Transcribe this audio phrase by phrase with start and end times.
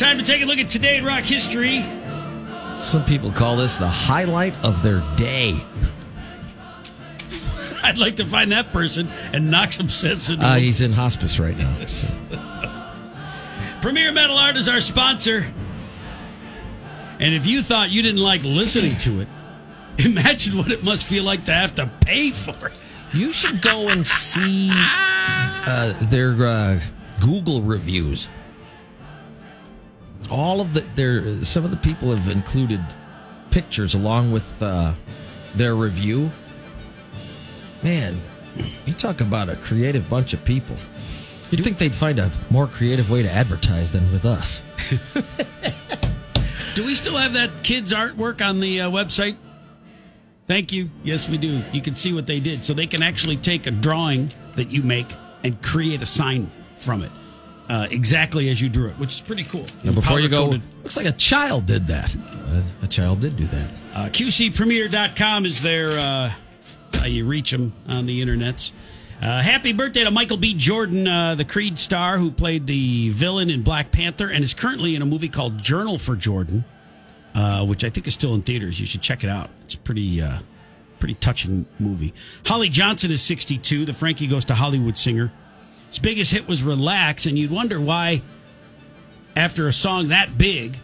[0.00, 1.84] Time to take a look at today in rock history.
[2.78, 5.62] Some people call this the highlight of their day.
[7.82, 10.62] I'd like to find that person and knock some sense into Uh, him.
[10.62, 11.84] he's in hospice right now.
[11.84, 12.16] so.
[13.82, 15.46] Premier Metal Art is our sponsor.
[17.18, 19.28] And if you thought you didn't like listening to it,
[19.98, 22.72] imagine what it must feel like to have to pay for it.
[23.12, 26.80] You should go and see uh, their uh,
[27.20, 28.28] Google reviews.
[30.30, 32.80] All of the their some of the people have included
[33.50, 34.94] pictures along with uh,
[35.54, 36.30] their review.
[37.82, 38.20] Man,
[38.86, 40.76] you talk about a creative bunch of people.
[41.50, 44.62] You'd think they'd find a more creative way to advertise than with us.
[46.74, 49.36] Do we still have that kids' artwork on the uh, website?
[50.46, 50.90] Thank you.
[51.04, 51.62] Yes, we do.
[51.72, 52.64] You can see what they did.
[52.64, 55.06] So they can actually take a drawing that you make
[55.44, 57.12] and create a sign from it,
[57.70, 59.64] uh, exactly as you drew it, which is pretty cool.
[59.84, 60.46] Now, before you go,
[60.82, 62.14] looks like a child did that.
[62.82, 63.72] A child did do that.
[63.94, 66.32] Uh, QCPremier.com is their uh,
[66.94, 68.72] how you reach them on the internets.
[69.22, 70.54] Uh, happy birthday to Michael B.
[70.54, 74.96] Jordan, uh, the Creed star who played the villain in Black Panther and is currently
[74.96, 76.64] in a movie called Journal for Jordan,
[77.36, 78.80] uh, which I think is still in theaters.
[78.80, 79.48] You should check it out.
[79.60, 80.38] It's pretty, uh,
[80.98, 82.14] pretty touching movie.
[82.46, 85.30] Holly Johnson is 62, the Frankie Goes to Hollywood singer.
[85.90, 88.22] His biggest hit was Relax, and you'd wonder why,
[89.36, 90.76] after a song that big,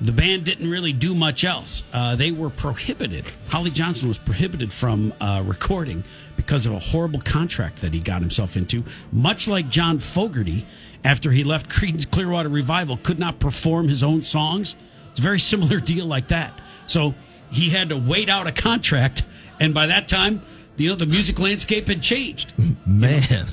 [0.00, 1.82] the band didn't really do much else.
[1.92, 3.24] Uh, they were prohibited.
[3.48, 6.04] Holly Johnson was prohibited from uh, recording
[6.36, 8.84] because of a horrible contract that he got himself into.
[9.10, 10.66] Much like John Fogerty,
[11.02, 14.76] after he left Creedence Clearwater Revival, could not perform his own songs.
[15.10, 16.58] It's a very similar deal like that.
[16.86, 17.14] So
[17.50, 19.22] he had to wait out a contract,
[19.58, 20.42] and by that time,
[20.76, 22.52] you know, the music landscape had changed.
[22.86, 23.46] Man,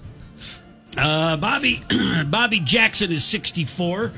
[0.97, 1.81] Uh, Bobby
[2.25, 4.11] Bobby Jackson is 64.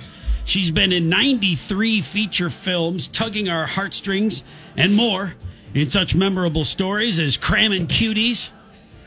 [0.46, 4.44] She's been in 93 feature films, tugging our heartstrings
[4.78, 5.34] and more
[5.74, 8.50] in such memorable stories as Cramming Cuties,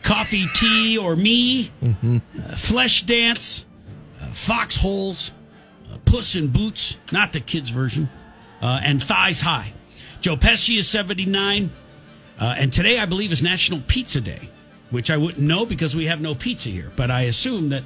[0.03, 2.19] Coffee, Tea, or Me, uh,
[2.56, 3.65] Flesh Dance,
[4.21, 5.31] uh, Foxholes,
[5.93, 8.09] uh, Puss in Boots, not the kids' version,
[8.61, 9.73] uh, and Thighs High.
[10.21, 11.71] Joe Pesci is 79.
[12.41, 14.49] Uh, and today, I believe, is National Pizza Day,
[14.91, 16.91] which I wouldn't know because we have no pizza here.
[16.97, 17.84] But I assume that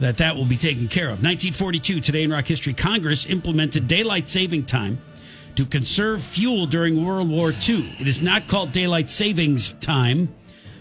[0.00, 1.22] that, that will be taken care of.
[1.22, 4.98] 1942, today in rock history, Congress implemented daylight saving time
[5.56, 7.94] to conserve fuel during World War II.
[7.98, 10.34] It is not called daylight savings time,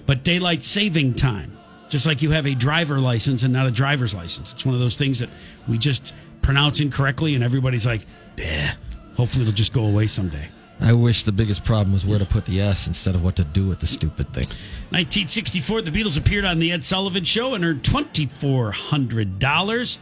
[0.06, 1.58] but daylight saving time.
[1.90, 4.54] Just like you have a driver license and not a driver's license.
[4.54, 5.30] It's one of those things that
[5.68, 8.06] we just pronounce incorrectly, and everybody's like,
[8.38, 8.76] "Bleh."
[9.18, 10.48] hopefully it'll just go away someday.
[10.82, 13.44] I wish the biggest problem was where to put the S instead of what to
[13.44, 14.46] do with the stupid thing.
[14.92, 19.98] 1964, the Beatles appeared on the Ed Sullivan Show and earned $2,400.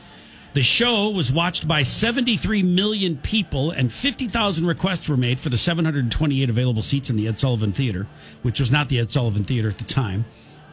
[0.54, 5.58] The show was watched by 73 million people, and 50,000 requests were made for the
[5.58, 8.08] 728 available seats in the Ed Sullivan Theater,
[8.42, 10.26] which was not the Ed Sullivan Theater at the time,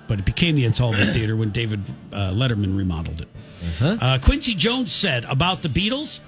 [0.07, 1.81] but it became the Ed Sullivan Theater when David
[2.13, 3.29] uh, Letterman remodeled it.
[3.83, 6.21] Uh, Quincy Jones said about the Beatles,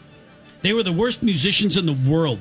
[0.62, 2.40] they were the worst musicians in the world.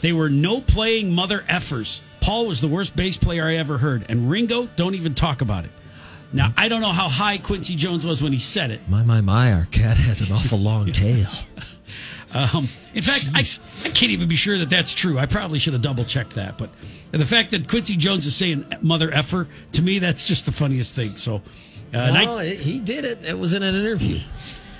[0.00, 2.00] They were no playing mother effers.
[2.20, 5.64] Paul was the worst bass player I ever heard, and Ringo, don't even talk about
[5.64, 5.70] it.
[6.32, 8.88] Now, I don't know how high Quincy Jones was when he said it.
[8.88, 11.28] My, my, my, our cat has an awful long tail.
[12.34, 15.18] Um, in fact, I, I can't even be sure that that's true.
[15.18, 16.56] I probably should have double checked that.
[16.56, 16.70] But
[17.10, 20.94] the fact that Quincy Jones is saying mother effer, to me, that's just the funniest
[20.94, 21.18] thing.
[21.18, 21.42] So,
[21.92, 23.24] uh, No, he did it.
[23.24, 24.20] It was in an interview.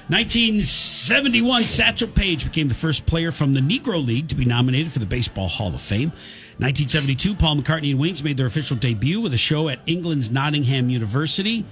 [0.08, 4.98] 1971, Satchel Paige became the first player from the Negro League to be nominated for
[4.98, 6.10] the Baseball Hall of Fame.
[6.58, 10.90] 1972, Paul McCartney and Wings made their official debut with a show at England's Nottingham
[10.90, 11.62] University.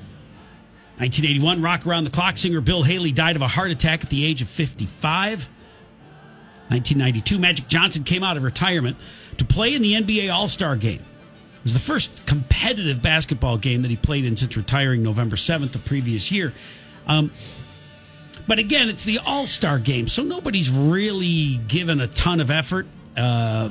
[0.99, 4.25] 1981, rock around the clock singer Bill Haley died of a heart attack at the
[4.25, 5.49] age of 55.
[6.69, 8.97] 1992, Magic Johnson came out of retirement
[9.39, 11.01] to play in the NBA All Star game.
[11.01, 15.73] It was the first competitive basketball game that he played in since retiring November 7th
[15.73, 16.53] the previous year.
[17.07, 17.33] Um,
[18.50, 22.88] but again, it's the All Star game, so nobody's really given a ton of effort.
[23.17, 23.69] Uh,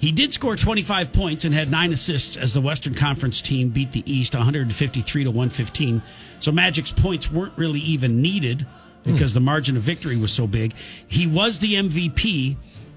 [0.00, 3.92] he did score 25 points and had nine assists as the Western Conference team beat
[3.92, 6.02] the East 153 to 115.
[6.40, 8.66] So Magic's points weren't really even needed
[9.04, 10.74] because the margin of victory was so big.
[11.06, 12.56] He was the MVP.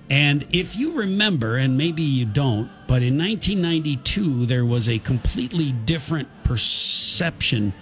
[0.09, 5.71] And if you remember, and maybe you don't, but in 1992, there was a completely
[5.71, 7.75] different perception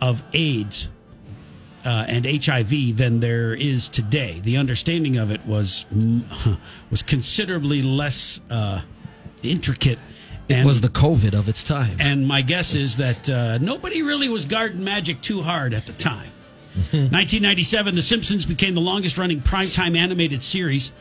[0.00, 0.88] of AIDS
[1.84, 4.40] uh, and HIV than there is today.
[4.40, 5.84] The understanding of it was
[6.90, 8.82] was considerably less uh,
[9.42, 9.98] intricate.
[10.48, 11.96] It was the COVID of its time.
[11.98, 15.92] and my guess is that uh, nobody really was guarding Magic too hard at the
[15.94, 16.28] time.
[16.90, 20.92] 1997, The Simpsons became the longest running primetime animated series,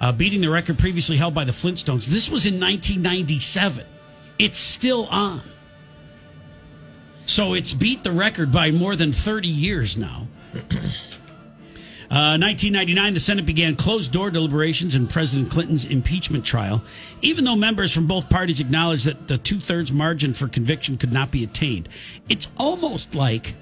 [0.00, 2.06] uh, beating the record previously held by the Flintstones.
[2.06, 3.84] This was in 1997.
[4.38, 5.40] It's still on.
[7.30, 10.26] So it's beat the record by more than 30 years now.
[12.10, 16.82] Uh, 1999, the Senate began closed door deliberations in President Clinton's impeachment trial,
[17.22, 21.12] even though members from both parties acknowledged that the two thirds margin for conviction could
[21.12, 21.88] not be attained.
[22.28, 23.54] It's almost like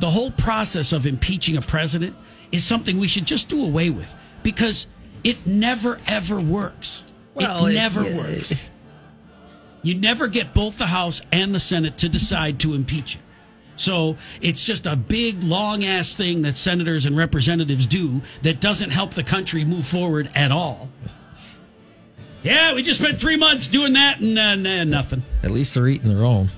[0.00, 2.16] the whole process of impeaching a president
[2.50, 4.12] is something we should just do away with
[4.42, 4.88] because
[5.22, 7.04] it never, ever works.
[7.34, 8.70] Well, it it- never yeah, works.
[9.82, 13.20] You never get both the House and the Senate to decide to impeach you.
[13.76, 18.90] So it's just a big, long ass thing that senators and representatives do that doesn't
[18.90, 20.88] help the country move forward at all.
[22.42, 25.22] Yeah, we just spent three months doing that and uh, nah, nothing.
[25.42, 26.50] At least they're eating their own.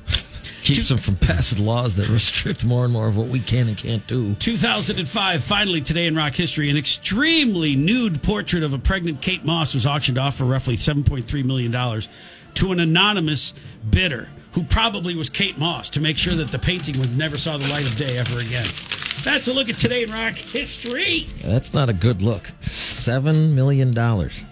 [0.62, 3.76] Keeps them from passing laws that restrict more and more of what we can and
[3.76, 4.34] can't do.
[4.36, 9.74] 2005, finally today in rock history, an extremely nude portrait of a pregnant Kate Moss
[9.74, 11.70] was auctioned off for roughly $7.3 million
[12.54, 13.54] to an anonymous
[13.90, 17.56] bidder who probably was Kate Moss to make sure that the painting would never saw
[17.56, 18.66] the light of day ever again.
[19.24, 21.26] That's a look at today in rock history.
[21.42, 22.50] That's not a good look.
[22.60, 24.44] Seven million dollars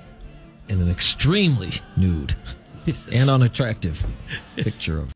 [0.68, 2.34] in an extremely nude
[3.12, 4.04] and unattractive
[4.56, 5.10] picture of